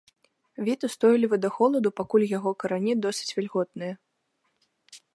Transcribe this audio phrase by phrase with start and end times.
[0.69, 3.93] Від устойлівы да холаду, пакуль яго карані досыць вільготныя.